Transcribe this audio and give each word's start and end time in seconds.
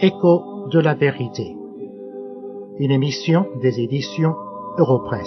Écho 0.00 0.68
de 0.70 0.78
la 0.78 0.94
vérité. 0.94 1.56
Une 2.78 2.90
émission 2.90 3.46
des 3.62 3.80
éditions 3.80 4.34
Europresse. 4.78 5.26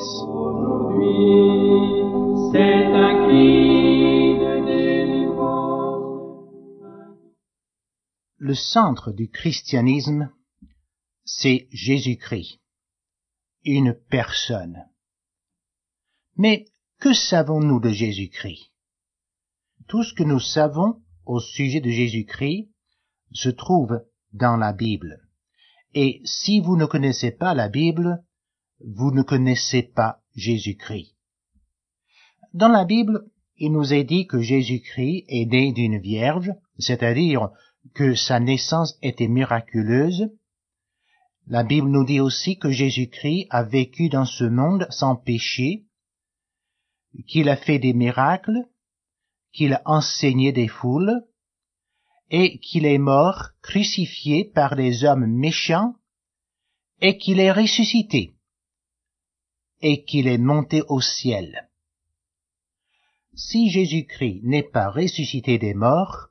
Le 8.38 8.54
centre 8.54 9.12
du 9.12 9.30
christianisme, 9.30 10.30
c'est 11.26 11.68
Jésus-Christ, 11.72 12.60
une 13.66 13.96
personne. 14.10 14.86
Mais 16.40 16.68
que 17.02 17.14
savons-nous 17.14 17.82
de 17.82 17.90
Jésus-Christ? 17.90 18.72
Tout 19.90 20.04
ce 20.04 20.14
que 20.14 20.24
nous 20.24 20.40
savons 20.40 21.02
au 21.26 21.42
sujet 21.42 21.82
de 21.82 21.90
Jésus-Christ 21.90 22.70
se 23.34 23.50
trouve 23.50 24.06
dans 24.32 24.56
la 24.56 24.72
Bible. 24.72 25.20
Et 25.94 26.22
si 26.24 26.62
vous 26.62 26.78
ne 26.78 26.86
connaissez 26.86 27.32
pas 27.32 27.54
la 27.54 27.68
Bible, 27.68 28.24
vous 28.80 29.12
ne 29.12 29.22
connaissez 29.22 29.84
pas 29.84 30.22
Jésus-Christ. 30.34 31.14
Dans 32.54 32.70
la 32.70 32.86
Bible, 32.86 33.30
il 33.58 33.74
nous 33.74 33.94
est 33.94 34.06
dit 34.06 34.26
que 34.26 34.40
Jésus-Christ 34.40 35.26
est 35.28 35.46
né 35.46 35.74
d'une 35.74 36.00
vierge, 36.00 36.54
c'est-à-dire 36.78 37.50
que 37.94 38.16
sa 38.16 38.40
naissance 38.40 38.98
était 39.02 39.28
miraculeuse. 39.28 40.30
La 41.48 41.66
Bible 41.66 41.90
nous 41.90 42.06
dit 42.06 42.22
aussi 42.22 42.58
que 42.58 42.72
Jésus-Christ 42.72 43.48
a 43.50 43.64
vécu 43.64 44.08
dans 44.08 44.24
ce 44.24 44.46
monde 44.46 44.88
sans 44.90 45.18
péché, 45.18 45.84
qu'il 47.28 47.50
a 47.50 47.58
fait 47.58 47.80
des 47.80 47.94
miracles, 47.94 48.66
qu'il 49.52 49.74
a 49.74 49.82
enseigné 49.86 50.52
des 50.52 50.68
foules, 50.68 51.24
et 52.30 52.60
qu'il 52.60 52.86
est 52.86 53.00
mort, 53.00 53.50
crucifié 53.62 54.46
par 54.46 54.76
des 54.76 55.04
hommes 55.04 55.26
méchants, 55.26 55.96
et 57.02 57.18
qu'il 57.18 57.40
est 57.40 57.52
ressuscité, 57.52 58.36
et 59.82 60.04
qu'il 60.04 60.28
est 60.28 60.38
monté 60.38 60.84
au 60.88 61.02
ciel. 61.02 61.70
Si 63.34 63.70
Jésus-Christ 63.70 64.42
n'est 64.44 64.70
pas 64.70 64.90
ressuscité 64.90 65.58
des 65.58 65.74
morts, 65.74 66.28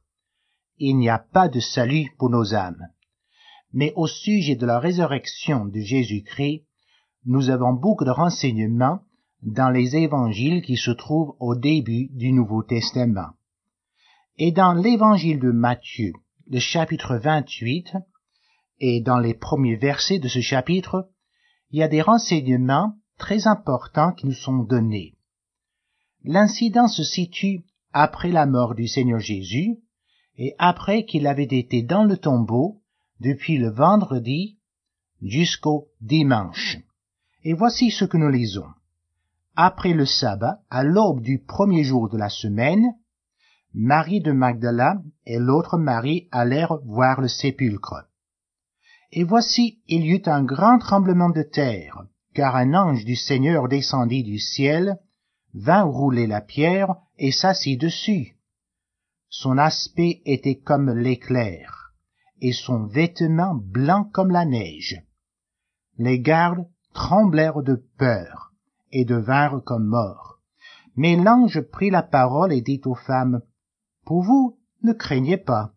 il 0.79 0.97
n'y 0.97 1.09
a 1.09 1.19
pas 1.19 1.49
de 1.49 1.59
salut 1.59 2.15
pour 2.19 2.31
nos 2.31 2.55
âmes. 2.55 2.87
Mais 3.73 3.93
au 3.97 4.07
sujet 4.07 4.57
de 4.57 4.67
la 4.67 4.79
résurrection 4.79 5.67
de 5.67 5.81
Jésus-Christ, 5.81 6.65
nous 7.25 7.51
avons 7.51 7.73
beaucoup 7.73 8.05
de 8.05 8.11
renseignements 8.11 9.01
dans 9.43 9.71
les 9.71 9.97
évangiles 9.97 10.63
qui 10.63 10.77
se 10.77 10.91
trouvent 10.91 11.35
au 11.39 11.55
début 11.55 12.09
du 12.13 12.33
Nouveau 12.33 12.63
Testament. 12.63 13.31
Et 14.37 14.53
dans 14.53 14.73
l'évangile 14.73 15.39
de 15.39 15.51
Matthieu, 15.51 16.13
le 16.51 16.59
chapitre 16.59 17.17
28, 17.17 17.97
et 18.81 19.01
dans 19.01 19.19
les 19.19 19.35
premiers 19.35 19.77
versets 19.77 20.19
de 20.19 20.29
ce 20.29 20.41
chapitre, 20.41 21.11
il 21.71 21.81
y 21.81 21.83
a 21.83 21.89
des 21.89 22.03
renseignements 22.03 22.95
très 23.19 23.47
importants 23.47 24.13
qui 24.13 24.27
nous 24.27 24.33
sont 24.33 24.63
donnés. 24.63 25.17
L'incident 26.25 26.89
se 26.89 27.05
situe 27.05 27.65
après 27.93 28.31
la 28.31 28.47
mort 28.47 28.75
du 28.75 28.87
Seigneur 28.87 29.19
Jésus 29.19 29.79
et 30.37 30.55
après 30.59 31.05
qu'il 31.05 31.27
avait 31.27 31.45
été 31.45 31.83
dans 31.83 32.05
le 32.05 32.17
tombeau 32.17 32.83
depuis 33.21 33.59
le 33.59 33.71
vendredi 33.71 34.59
jusqu'au 35.23 35.89
dimanche. 36.01 36.79
Et 37.43 37.53
voici 37.55 37.91
ce 37.91 38.05
que 38.05 38.17
nous 38.17 38.31
lisons. 38.31 38.67
Après 39.61 39.93
le 39.93 40.07
sabbat, 40.07 40.61
à 40.71 40.85
l'aube 40.85 41.21
du 41.21 41.41
premier 41.41 41.83
jour 41.83 42.09
de 42.09 42.17
la 42.17 42.29
semaine, 42.29 42.95
Marie 43.75 44.21
de 44.21 44.31
Magdala 44.31 45.03
et 45.27 45.41
l'autre 45.41 45.79
Marie 45.79 46.29
allèrent 46.31 46.77
voir 46.85 47.21
le 47.21 47.27
sépulcre. 47.27 48.05
Et 49.11 49.25
voici, 49.25 49.83
il 49.89 50.05
y 50.05 50.15
eut 50.15 50.23
un 50.27 50.45
grand 50.45 50.79
tremblement 50.79 51.31
de 51.31 51.43
terre, 51.43 52.05
car 52.35 52.55
un 52.55 52.73
ange 52.73 53.05
du 53.05 53.17
Seigneur 53.17 53.67
descendit 53.67 54.23
du 54.23 54.39
ciel, 54.39 55.01
vint 55.55 55.83
rouler 55.83 56.29
la 56.29 56.41
pierre 56.41 56.95
et 57.17 57.33
s'assit 57.33 57.81
dessus. 57.81 58.37
Son 59.29 59.59
aspect 59.59 60.23
était 60.25 60.61
comme 60.61 60.91
l'éclair, 60.91 61.95
et 62.41 62.53
son 62.53 62.87
vêtement 62.87 63.57
blanc 63.57 64.05
comme 64.05 64.31
la 64.31 64.45
neige. 64.45 65.03
Les 65.97 66.21
gardes 66.21 66.65
tremblèrent 66.95 67.65
de 67.65 67.75
peur, 67.99 68.48
et 68.93 69.05
devinrent 69.05 69.63
comme 69.65 69.87
morts. 69.87 70.41
Mais 70.97 71.17
l'ange 71.17 71.61
prit 71.61 71.91
la 71.91 72.03
parole 72.03 72.53
et 72.53 72.61
dit 72.61 72.81
aux 72.85 72.95
femmes, 72.95 73.43
pour 74.05 74.23
vous, 74.23 74.59
ne 74.83 74.93
craignez 74.93 75.37
pas, 75.37 75.75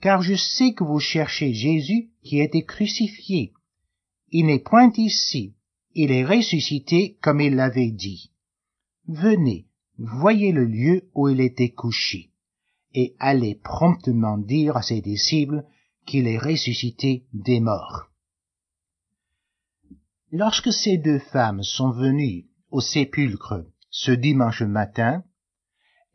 car 0.00 0.22
je 0.22 0.34
sais 0.34 0.72
que 0.72 0.84
vous 0.84 1.00
cherchez 1.00 1.52
Jésus 1.52 2.10
qui 2.22 2.40
a 2.40 2.44
été 2.44 2.64
crucifié. 2.64 3.52
Il 4.30 4.46
n'est 4.46 4.58
point 4.58 4.92
ici, 4.96 5.54
il 5.94 6.12
est 6.12 6.24
ressuscité 6.24 7.18
comme 7.20 7.40
il 7.40 7.56
l'avait 7.56 7.90
dit. 7.90 8.30
Venez, 9.06 9.66
voyez 9.98 10.52
le 10.52 10.64
lieu 10.64 11.08
où 11.14 11.28
il 11.28 11.40
était 11.40 11.70
couché, 11.70 12.30
et 12.94 13.16
allez 13.18 13.54
promptement 13.54 14.38
dire 14.38 14.76
à 14.76 14.82
ses 14.82 15.00
disciples 15.00 15.64
qu'il 16.06 16.26
est 16.26 16.38
ressuscité 16.38 17.26
des 17.32 17.60
morts. 17.60 18.07
Lorsque 20.30 20.72
ces 20.74 20.98
deux 20.98 21.20
femmes 21.20 21.62
sont 21.62 21.90
venues 21.90 22.48
au 22.70 22.82
sépulcre 22.82 23.64
ce 23.88 24.12
dimanche 24.12 24.60
matin, 24.60 25.22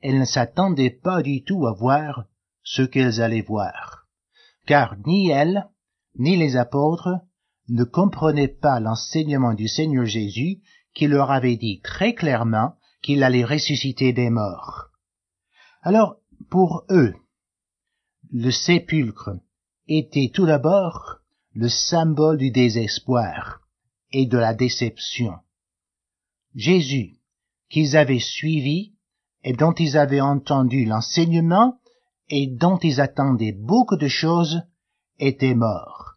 elles 0.02 0.20
ne 0.20 0.26
s'attendaient 0.26 1.00
pas 1.02 1.24
du 1.24 1.44
tout 1.44 1.66
à 1.66 1.74
voir 1.74 2.26
ce 2.62 2.84
qu'elles 2.84 3.22
allaient 3.22 3.42
voir, 3.42 4.06
car 4.68 4.98
ni 5.08 5.30
elles, 5.30 5.68
ni 6.20 6.38
les 6.38 6.58
apôtres 6.58 7.22
ne 7.70 7.84
comprenaient 7.84 8.48
pas 8.48 8.80
l'enseignement 8.80 9.56
du 9.56 9.68
Seigneur 9.68 10.06
Jésus 10.06 10.62
qui 10.94 11.08
leur 11.08 11.32
avait 11.32 11.58
dit 11.58 11.82
très 11.82 12.14
clairement 12.14 12.76
qu'il 13.02 13.24
allait 13.24 13.44
ressusciter 13.44 14.14
des 14.14 14.30
morts. 14.30 14.90
Alors, 15.82 16.18
pour 16.52 16.86
eux, 16.92 17.16
le 18.32 18.52
sépulcre 18.52 19.32
était 19.88 20.30
tout 20.32 20.46
d'abord 20.46 21.18
le 21.56 21.68
symbole 21.68 22.38
du 22.38 22.52
désespoir 22.52 23.63
et 24.14 24.26
de 24.26 24.38
la 24.38 24.54
déception. 24.54 25.34
Jésus, 26.56 27.18
qu'ils 27.70 27.98
avaient 27.98 28.20
suivi, 28.20 28.94
et 29.44 29.54
dont 29.54 29.74
ils 29.74 29.98
avaient 29.98 30.22
entendu 30.22 30.86
l'enseignement 30.86 31.80
et 32.30 32.48
dont 32.48 32.78
ils 32.78 33.02
attendaient 33.02 33.52
beaucoup 33.52 33.98
de 33.98 34.08
choses, 34.08 34.62
était 35.20 35.56
mort. 35.56 36.14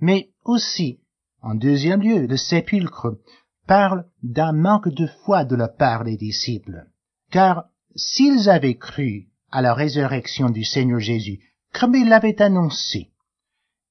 Mais 0.00 0.30
aussi, 0.44 1.00
en 1.40 1.54
deuxième 1.54 2.02
lieu, 2.02 2.26
le 2.26 2.36
sépulcre 2.36 3.18
parle 3.66 4.06
d'un 4.22 4.52
manque 4.52 4.88
de 4.88 5.06
foi 5.24 5.44
de 5.44 5.56
la 5.56 5.68
part 5.68 6.04
des 6.04 6.16
disciples, 6.16 6.86
car 7.30 7.64
s'ils 7.96 8.50
avaient 8.50 8.76
cru 8.76 9.28
à 9.50 9.62
la 9.62 9.72
résurrection 9.72 10.50
du 10.50 10.64
Seigneur 10.64 11.00
Jésus, 11.00 11.40
comme 11.72 11.94
il 11.94 12.08
l'avait 12.08 12.42
annoncé, 12.42 13.10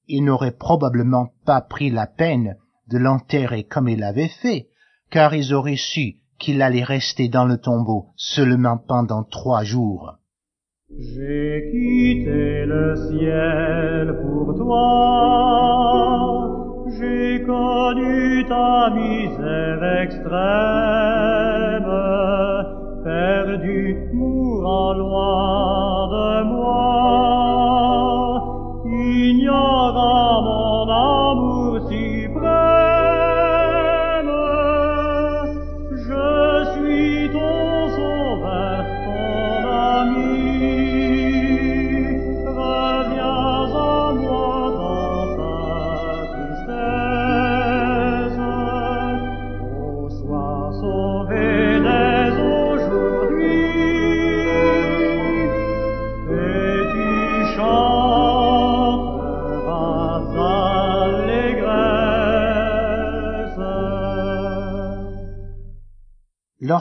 ils 0.07 0.23
n'auraient 0.23 0.57
probablement 0.57 1.34
pas 1.45 1.61
pris 1.61 1.90
la 1.90 2.07
peine 2.07 2.57
de 2.89 2.97
l'enterrer 2.97 3.63
comme 3.63 3.88
il 3.88 3.99
l'avait 3.99 4.31
fait, 4.41 4.67
car 5.09 5.33
ils 5.33 5.53
auraient 5.53 5.77
su 5.77 6.17
qu'il 6.39 6.61
allait 6.61 6.83
rester 6.83 7.29
dans 7.29 7.45
le 7.45 7.57
tombeau 7.57 8.07
seulement 8.17 8.77
pendant 8.77 9.23
trois 9.23 9.63
jours. 9.63 10.17
J'ai 10.89 11.69
quitté 11.72 12.66
le 12.66 12.95
ciel 13.09 14.19
pour 14.22 14.55
toi, 14.55 15.93
j'ai 16.99 17.43
connu 17.45 18.45
ta 18.47 18.89
misère 18.91 19.83
extrême, 20.01 20.33
perdu, 23.03 24.09
mourant 24.13 24.93
loin 24.93 25.92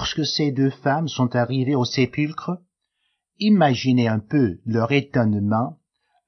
lorsque 0.02 0.26
ces 0.26 0.50
deux 0.50 0.70
femmes 0.70 1.06
sont 1.06 1.36
arrivées 1.36 1.76
au 1.76 1.84
sépulcre, 1.84 2.58
imaginez 3.38 4.08
un 4.08 4.18
peu 4.18 4.58
leur 4.66 4.90
étonnement 4.90 5.78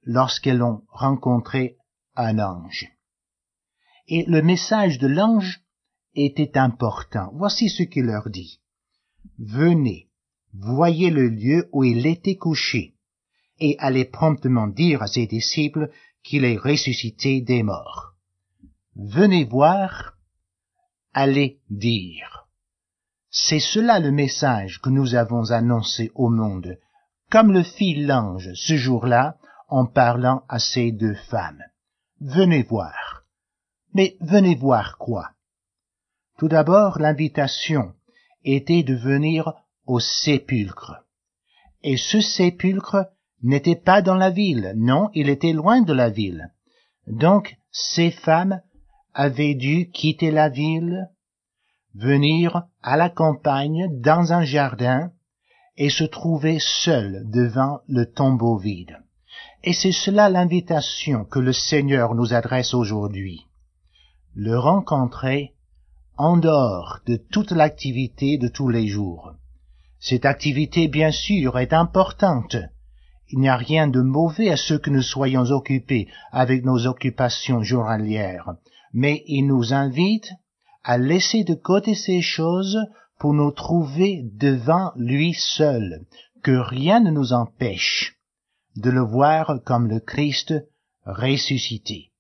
lorsqu'elles 0.05 0.63
ont 0.63 0.85
rencontré 0.91 1.77
un 2.15 2.39
ange. 2.39 2.87
Et 4.07 4.25
le 4.29 4.43
message 4.43 5.01
de 5.01 5.09
l'ange 5.09 5.61
était 6.15 6.57
important. 6.57 7.33
Voici 7.35 7.69
ce 7.69 7.83
qu'il 7.83 8.05
leur 8.05 8.31
dit. 8.31 8.61
Venez, 9.41 10.09
voyez 10.53 11.11
le 11.11 11.29
lieu 11.29 11.69
où 11.73 11.83
il 11.83 12.07
était 12.07 12.37
couché, 12.37 12.95
et 13.59 13.75
allez 13.81 14.05
promptement 14.05 14.69
dire 14.69 15.03
à 15.03 15.09
ses 15.09 15.27
disciples 15.27 15.91
qu'il 16.23 16.45
est 16.45 16.59
ressuscité 16.59 17.41
des 17.41 17.65
morts. 17.65 18.15
Venez 18.95 19.45
voir, 19.45 20.17
allez 21.13 21.59
dire. 21.71 22.44
C'est 23.37 23.59
cela 23.59 23.99
le 23.99 24.13
message 24.13 24.81
que 24.81 24.91
nous 24.91 25.17
avons 25.17 25.51
annoncé 25.51 26.13
au 26.15 26.31
monde, 26.31 26.79
comme 27.33 27.51
le 27.51 27.65
fit 27.65 27.97
l'ange 27.97 28.51
ce 28.55 28.77
jour-là 28.77 29.39
en 29.67 29.87
parlant 29.87 30.45
à 30.49 30.61
ces 30.61 30.93
deux 30.93 31.17
femmes. 31.17 31.61
Venez 32.21 32.63
voir. 32.63 33.25
Mais 33.93 34.17
venez 34.21 34.55
voir 34.55 34.99
quoi? 34.99 35.31
Tout 36.39 36.47
d'abord, 36.47 37.01
l'invitation 37.01 37.95
était 38.45 38.85
de 38.85 38.95
venir 38.95 39.53
au 39.85 39.99
sépulcre. 39.99 41.03
Et 41.83 41.97
ce 41.97 42.21
sépulcre 42.21 43.09
n'était 43.43 43.75
pas 43.75 44.01
dans 44.01 44.15
la 44.15 44.31
ville, 44.31 44.75
non, 44.77 45.11
il 45.13 45.29
était 45.29 45.53
loin 45.53 45.83
de 45.83 45.93
la 45.93 46.09
ville. 46.09 46.53
Donc 47.09 47.57
ces 47.73 48.13
femmes 48.13 48.63
avaient 49.13 49.57
dû 49.57 49.91
quitter 49.91 50.31
la 50.31 50.49
ville, 50.49 51.09
venir 51.95 52.65
à 52.83 52.97
la 52.97 53.09
campagne 53.09 53.89
dans 54.01 54.33
un 54.33 54.45
jardin 54.45 55.13
et 55.77 55.91
se 55.91 56.05
trouver 56.05 56.59
seules 56.61 57.23
devant 57.31 57.81
le 57.89 58.07
tombeau 58.07 58.57
vide. 58.57 58.99
Et 59.63 59.73
c'est 59.73 59.93
cela 59.93 60.29
l'invitation 60.29 61.25
que 61.25 61.39
le 61.39 61.53
Seigneur 61.53 62.15
nous 62.15 62.35
adresse 62.35 62.75
aujourd'hui. 62.75 63.47
Le 64.35 64.59
rencontrer 64.59 65.55
en 66.17 66.37
dehors 66.37 67.01
de 67.07 67.17
toute 67.17 67.51
l'activité 67.51 68.39
de 68.39 68.49
tous 68.49 68.69
les 68.69 68.87
jours. 68.87 69.35
Cette 69.99 70.27
activité, 70.27 70.87
bien 70.87 71.11
sûr, 71.11 71.59
est 71.59 71.73
importante. 71.73 72.57
Il 73.31 73.39
n'y 73.39 73.49
a 73.49 73.57
rien 73.57 73.89
de 73.89 74.01
mauvais 74.01 74.51
à 74.51 74.57
ce 74.57 74.75
que 74.75 74.91
nous 74.91 75.03
soyons 75.03 75.45
occupés 75.45 76.09
avec 76.31 76.65
nos 76.65 76.87
occupations 76.87 77.63
journalières, 77.63 78.55
mais 78.93 79.25
il 79.27 79.47
nous 79.47 79.73
invite 79.73 80.31
à 80.85 80.99
laisser 80.99 81.45
de 81.45 81.55
côté 81.55 81.95
ces 81.95 82.21
choses 82.21 82.79
pour 83.19 83.33
nous 83.33 83.51
trouver 83.51 84.23
devant 84.35 84.93
lui 84.97 85.35
seul, 85.35 86.05
que 86.43 86.53
rien 86.53 87.01
ne 87.01 87.11
nous 87.11 87.33
empêche 87.33 88.15
de 88.77 88.91
le 88.91 89.01
voir 89.01 89.61
comme 89.65 89.89
le 89.89 90.01
Christ 90.01 90.55
ressuscité. 91.07 92.11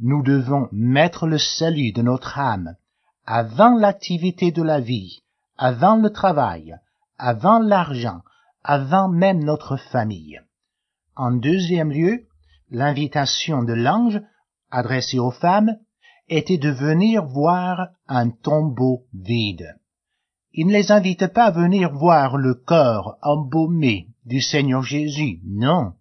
Nous 0.00 0.22
devons 0.22 0.68
mettre 0.72 1.26
le 1.26 1.38
salut 1.38 1.92
de 1.92 2.02
notre 2.02 2.38
âme 2.38 2.76
avant 3.26 3.76
l'activité 3.76 4.50
de 4.50 4.62
la 4.62 4.80
vie, 4.80 5.22
avant 5.56 5.96
le 5.96 6.10
travail, 6.10 6.76
avant 7.18 7.60
l'argent, 7.60 8.22
avant 8.62 9.08
même 9.08 9.44
notre 9.44 9.76
famille. 9.76 10.40
En 11.16 11.30
deuxième 11.30 11.92
lieu, 11.92 12.26
l'invitation 12.70 13.62
de 13.62 13.72
l'ange 13.72 14.20
adressée 14.70 15.18
aux 15.18 15.30
femmes 15.30 15.76
était 16.28 16.58
de 16.58 16.70
venir 16.70 17.24
voir 17.24 17.88
un 18.08 18.30
tombeau 18.30 19.04
vide. 19.12 19.76
Il 20.52 20.68
ne 20.68 20.72
les 20.72 20.92
invite 20.92 21.26
pas 21.28 21.46
à 21.46 21.50
venir 21.50 21.92
voir 21.92 22.36
le 22.36 22.54
corps 22.54 23.18
embaumé 23.22 24.08
du 24.24 24.40
Seigneur 24.40 24.82
Jésus, 24.82 25.40
non. 25.44 25.94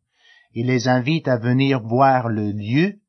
Il 0.54 0.68
les 0.68 0.88
invite 0.88 1.28
à 1.28 1.38
venir 1.38 1.82
voir 1.82 2.30
le 2.30 2.52
lieu 2.52 3.00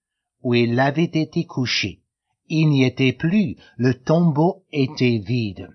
où 0.42 0.54
il 0.54 0.80
avait 0.80 1.04
été 1.04 1.44
couché. 1.44 2.00
Il 2.48 2.68
n'y 2.68 2.84
était 2.84 3.12
plus, 3.12 3.56
le 3.76 3.94
tombeau 3.94 4.64
était 4.72 5.18
vide. 5.18 5.68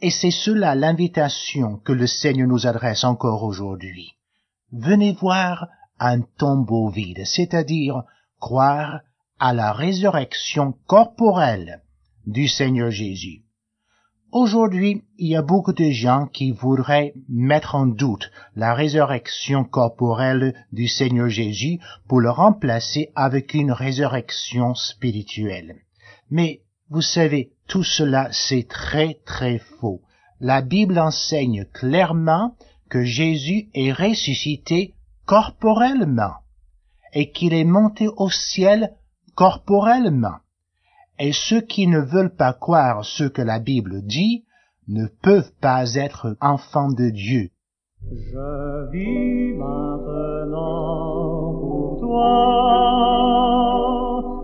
Et 0.00 0.10
c'est 0.10 0.30
cela 0.30 0.74
l'invitation 0.74 1.78
que 1.78 1.92
le 1.92 2.06
Seigneur 2.06 2.48
nous 2.48 2.66
adresse 2.66 3.04
encore 3.04 3.42
aujourd'hui. 3.42 4.12
Venez 4.72 5.12
voir 5.12 5.68
un 5.98 6.20
tombeau 6.20 6.88
vide, 6.88 7.22
c'est-à-dire 7.24 8.02
croire 8.38 9.00
à 9.40 9.52
la 9.52 9.72
résurrection 9.72 10.74
corporelle 10.86 11.82
du 12.26 12.48
Seigneur 12.48 12.90
Jésus. 12.90 13.44
Aujourd'hui, 14.32 15.04
il 15.16 15.28
y 15.28 15.36
a 15.36 15.42
beaucoup 15.42 15.72
de 15.72 15.90
gens 15.90 16.26
qui 16.26 16.50
voudraient 16.50 17.14
mettre 17.28 17.76
en 17.76 17.86
doute 17.86 18.30
la 18.56 18.74
résurrection 18.74 19.64
corporelle 19.64 20.54
du 20.72 20.88
Seigneur 20.88 21.28
Jésus 21.28 21.78
pour 22.08 22.20
le 22.20 22.30
remplacer 22.30 23.10
avec 23.14 23.54
une 23.54 23.72
résurrection 23.72 24.74
spirituelle. 24.74 25.76
Mais 26.30 26.62
vous 26.90 27.00
savez, 27.00 27.52
tout 27.68 27.84
cela 27.84 28.28
c'est 28.32 28.68
très 28.68 29.20
très 29.24 29.58
faux. 29.58 30.02
La 30.40 30.62
Bible 30.62 30.98
enseigne 30.98 31.64
clairement 31.64 32.56
que 32.90 33.04
Jésus 33.04 33.68
est 33.72 33.92
ressuscité 33.92 34.94
corporellement 35.26 36.34
et 37.12 37.30
qu'il 37.30 37.54
est 37.54 37.64
monté 37.64 38.08
au 38.16 38.30
ciel 38.30 38.94
corporellement 39.38 40.38
et 41.20 41.32
ceux 41.32 41.60
qui 41.60 41.86
ne 41.86 42.00
veulent 42.00 42.34
pas 42.34 42.52
croire 42.52 43.04
ce 43.04 43.22
que 43.22 43.40
la 43.40 43.60
Bible 43.60 44.02
dit 44.02 44.44
ne 44.88 45.06
peuvent 45.22 45.52
pas 45.60 45.94
être 45.94 46.36
enfants 46.40 46.90
de 46.90 47.10
Dieu. 47.10 47.50
Je 48.10 48.90
vis 48.90 49.56
maintenant 49.56 51.54
pour 51.60 51.98
toi, 52.00 52.50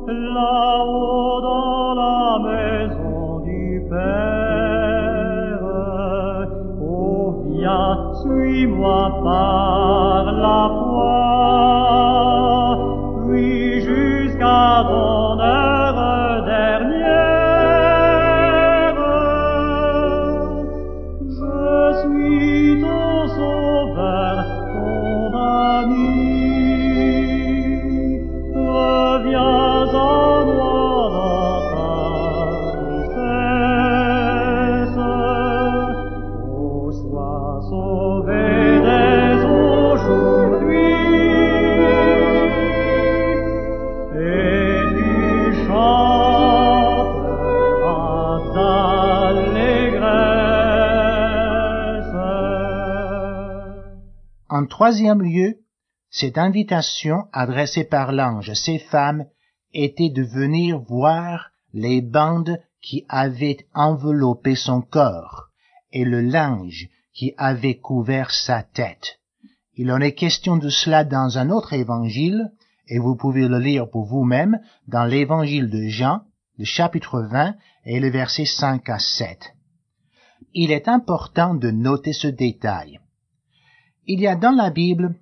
là-haut 0.07 1.41
dans 1.51 1.95
la 2.05 2.39
maison 2.49 3.41
du 3.41 3.83
Père. 3.91 5.59
Oh, 6.81 7.43
viens, 7.51 8.13
suis-moi 8.23 9.03
par 9.25 10.25
la 10.31 10.69
foi, 10.85 11.54
Father. 14.75 15.14
En 54.65 54.67
troisième 54.67 55.21
lieu, 55.21 55.59
cette 56.09 56.39
invitation 56.39 57.27
adressée 57.35 57.85
par 57.85 58.13
l'ange 58.13 58.49
à 58.49 58.55
ces 58.55 58.79
femmes 58.79 59.27
était 59.75 60.09
de 60.09 60.23
venir 60.23 60.79
voir 60.79 61.51
les 61.75 62.01
bandes 62.01 62.59
qui 62.81 63.05
avaient 63.11 63.59
enveloppé 63.75 64.55
son 64.55 64.81
corps 64.81 65.49
et 65.93 66.07
le 66.07 66.23
linge 66.23 66.89
qui 67.13 67.35
avait 67.37 67.77
couvert 67.77 68.31
sa 68.31 68.63
tête. 68.63 69.21
Il 69.75 69.93
en 69.93 70.01
est 70.01 70.15
question 70.15 70.57
de 70.57 70.71
cela 70.71 71.05
dans 71.05 71.37
un 71.37 71.51
autre 71.51 71.75
évangile, 71.75 72.51
et 72.89 72.99
vous 72.99 73.17
pouvez 73.17 73.47
le 73.47 73.59
lire 73.59 73.91
pour 73.91 74.07
vous-même 74.07 74.61
dans 74.89 75.05
l'évangile 75.05 75.69
de 75.69 75.89
Jean, 75.89 76.23
le 76.57 76.65
chapitre 76.65 77.21
20 77.21 77.55
et 77.85 78.01
le 78.01 78.09
verset 78.09 78.47
5 78.47 78.89
à 78.89 78.99
7. 78.99 79.53
Il 80.55 80.73
est 80.73 80.89
important 80.89 81.53
de 81.53 81.71
noter 81.71 82.15
ce 82.15 82.29
détail. 82.29 82.99
Il 84.07 84.21
y 84.21 84.27
a 84.27 84.37
dans 84.37 84.51
la 84.51 84.69
Bible 84.69 85.15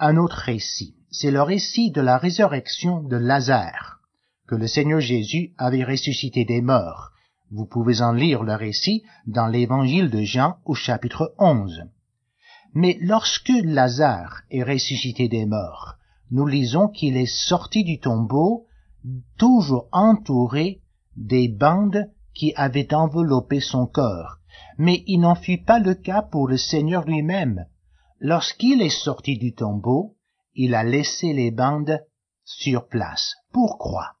un 0.00 0.16
autre 0.16 0.38
récit. 0.38 0.96
C'est 1.12 1.30
le 1.30 1.42
récit 1.42 1.92
de 1.92 2.00
la 2.00 2.18
résurrection 2.18 3.00
de 3.00 3.16
Lazare, 3.16 4.00
que 4.48 4.56
le 4.56 4.66
Seigneur 4.66 4.98
Jésus 4.98 5.54
avait 5.58 5.84
ressuscité 5.84 6.44
des 6.44 6.60
morts. 6.60 7.12
Vous 7.52 7.66
pouvez 7.66 8.02
en 8.02 8.12
lire 8.12 8.42
le 8.42 8.54
récit 8.54 9.04
dans 9.28 9.46
l'évangile 9.46 10.10
de 10.10 10.22
Jean 10.22 10.56
au 10.64 10.74
chapitre 10.74 11.34
11. 11.38 11.84
Mais 12.74 12.98
lorsque 13.00 13.52
Lazare 13.62 14.42
est 14.50 14.64
ressuscité 14.64 15.28
des 15.28 15.46
morts, 15.46 15.94
nous 16.32 16.48
lisons 16.48 16.88
qu'il 16.88 17.16
est 17.16 17.32
sorti 17.32 17.84
du 17.84 18.00
tombeau, 18.00 18.66
toujours 19.38 19.88
entouré 19.92 20.80
des 21.16 21.46
bandes 21.46 22.10
qui 22.34 22.52
avaient 22.56 22.92
enveloppé 22.92 23.60
son 23.60 23.86
corps. 23.86 24.38
Mais 24.78 25.04
il 25.06 25.20
n'en 25.20 25.36
fut 25.36 25.62
pas 25.62 25.78
le 25.78 25.94
cas 25.94 26.22
pour 26.22 26.48
le 26.48 26.56
Seigneur 26.56 27.04
lui-même. 27.04 27.66
Lorsqu'il 28.20 28.80
est 28.82 28.88
sorti 29.04 29.36
du 29.38 29.54
tombeau, 29.54 30.16
il 30.54 30.74
a 30.74 30.84
laissé 30.84 31.32
les 31.32 31.50
bandes 31.50 32.00
sur 32.44 32.88
place. 32.88 33.34
Pourquoi? 33.52 34.16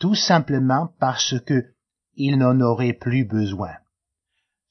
Tout 0.00 0.14
simplement 0.14 0.88
parce 0.98 1.38
que 1.40 1.72
il 2.16 2.38
n'en 2.38 2.60
aurait 2.60 2.94
plus 2.94 3.24
besoin. 3.24 3.74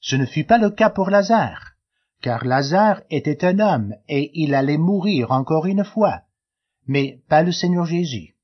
Ce 0.00 0.16
ne 0.16 0.26
fut 0.26 0.44
pas 0.44 0.58
le 0.58 0.70
cas 0.70 0.90
pour 0.90 1.10
Lazare, 1.10 1.72
car 2.20 2.44
Lazare 2.44 3.00
était 3.10 3.44
un 3.44 3.58
homme 3.58 3.94
et 4.08 4.30
il 4.34 4.54
allait 4.54 4.76
mourir 4.76 5.32
encore 5.32 5.66
une 5.66 5.84
fois, 5.84 6.22
mais 6.86 7.22
pas 7.28 7.42
le 7.42 7.52
Seigneur 7.52 7.86
Jésus. 7.86 8.36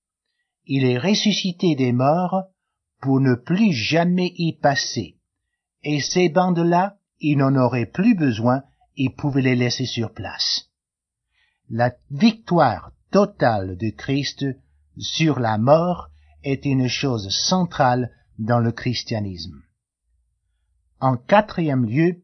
Il 0.64 0.84
est 0.84 0.98
ressuscité 0.98 1.74
des 1.74 1.92
morts 1.92 2.44
pour 3.00 3.20
ne 3.20 3.34
plus 3.34 3.72
jamais 3.72 4.32
y 4.36 4.56
passer, 4.56 5.16
et 5.82 6.00
ces 6.00 6.30
bandes-là, 6.30 6.96
il 7.20 7.38
n'en 7.38 7.54
aurait 7.56 7.86
plus 7.86 8.14
besoin, 8.14 8.62
il 8.96 9.14
pouvait 9.14 9.42
les 9.42 9.56
laisser 9.56 9.86
sur 9.86 10.12
place. 10.12 10.68
La 11.70 11.94
victoire 12.10 12.92
totale 13.10 13.76
de 13.76 13.90
Christ 13.90 14.44
sur 14.98 15.40
la 15.40 15.58
mort 15.58 16.10
est 16.42 16.64
une 16.64 16.88
chose 16.88 17.28
centrale 17.30 18.10
dans 18.38 18.60
le 18.60 18.72
christianisme. 18.72 19.62
En 21.00 21.16
quatrième 21.16 21.84
lieu, 21.84 22.22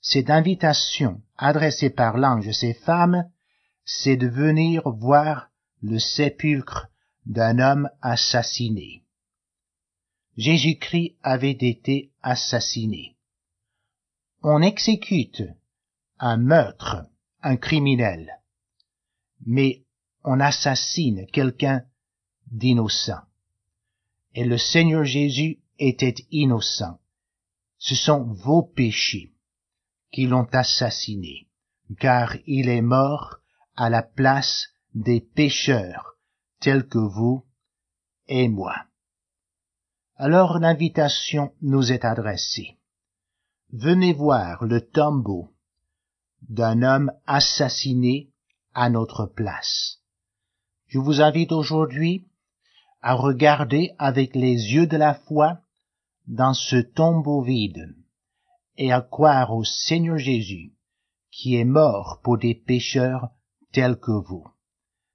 cette 0.00 0.30
invitation 0.30 1.22
adressée 1.36 1.90
par 1.90 2.16
l'ange 2.16 2.48
à 2.48 2.52
ces 2.52 2.74
femmes, 2.74 3.24
c'est 3.84 4.16
de 4.16 4.28
venir 4.28 4.88
voir 4.88 5.50
le 5.82 5.98
sépulcre 5.98 6.88
d'un 7.26 7.58
homme 7.58 7.88
assassiné. 8.02 9.02
Jésus-Christ 10.36 11.16
avait 11.22 11.50
été 11.50 12.12
assassiné. 12.22 13.16
On 14.42 14.62
exécute 14.62 15.42
un 16.18 16.36
meurtre, 16.36 17.06
un 17.42 17.56
criminel, 17.56 18.40
mais 19.44 19.84
on 20.24 20.40
assassine 20.40 21.26
quelqu'un 21.26 21.84
d'innocent. 22.50 23.22
Et 24.34 24.44
le 24.44 24.58
Seigneur 24.58 25.04
Jésus 25.04 25.60
était 25.78 26.14
innocent. 26.30 26.98
Ce 27.78 27.94
sont 27.94 28.24
vos 28.24 28.62
péchés 28.62 29.32
qui 30.10 30.26
l'ont 30.26 30.48
assassiné, 30.52 31.48
car 31.98 32.36
il 32.46 32.68
est 32.68 32.82
mort 32.82 33.36
à 33.76 33.90
la 33.90 34.02
place 34.02 34.68
des 34.94 35.20
pécheurs 35.20 36.16
tels 36.60 36.88
que 36.88 36.98
vous 36.98 37.44
et 38.26 38.48
moi. 38.48 38.74
Alors 40.16 40.58
l'invitation 40.58 41.52
nous 41.60 41.92
est 41.92 42.04
adressée. 42.04 42.78
Venez 43.70 44.14
voir 44.14 44.64
le 44.64 44.80
tombeau 44.80 45.52
d'un 46.48 46.82
homme 46.82 47.12
assassiné 47.26 48.30
à 48.74 48.90
notre 48.90 49.26
place. 49.26 49.98
Je 50.86 50.98
vous 50.98 51.20
invite 51.20 51.52
aujourd'hui 51.52 52.26
à 53.02 53.14
regarder 53.14 53.92
avec 53.98 54.34
les 54.34 54.74
yeux 54.74 54.86
de 54.86 54.96
la 54.96 55.14
foi 55.14 55.60
dans 56.26 56.54
ce 56.54 56.76
tombeau 56.76 57.42
vide 57.42 57.94
et 58.76 58.92
à 58.92 59.00
croire 59.00 59.54
au 59.54 59.64
Seigneur 59.64 60.18
Jésus 60.18 60.72
qui 61.30 61.56
est 61.56 61.64
mort 61.64 62.20
pour 62.22 62.38
des 62.38 62.54
pécheurs 62.54 63.28
tels 63.72 63.98
que 63.98 64.12
vous. 64.12 64.46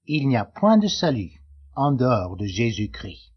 Il 0.06 0.28
n'y 0.28 0.38
a 0.38 0.46
point 0.46 0.78
de 0.78 0.88
salut 0.88 1.42
en 1.76 1.92
dehors 1.92 2.38
de 2.38 2.46
Jésus-Christ. 2.46 3.31